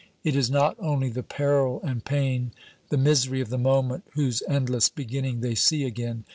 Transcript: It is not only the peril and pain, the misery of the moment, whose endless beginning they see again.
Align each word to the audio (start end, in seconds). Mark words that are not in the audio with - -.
It 0.23 0.35
is 0.35 0.49
not 0.49 0.75
only 0.79 1.09
the 1.09 1.21
peril 1.21 1.79
and 1.83 2.03
pain, 2.03 2.53
the 2.89 2.97
misery 2.97 3.39
of 3.39 3.49
the 3.49 3.59
moment, 3.59 4.03
whose 4.13 4.41
endless 4.47 4.89
beginning 4.89 5.41
they 5.41 5.53
see 5.53 5.83
again. 5.85 6.25